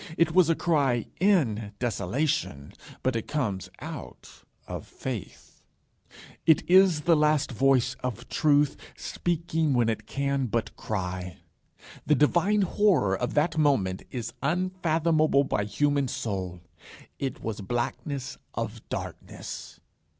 [0.17, 5.61] It was a cry in desolation, but it came out of Faith.
[6.47, 11.37] It is the last voice of Truth, speaking when it can but cry.
[12.07, 16.61] The divine horror of that moment is unfathomable by human soul.
[17.19, 19.79] It was blackness of darkness.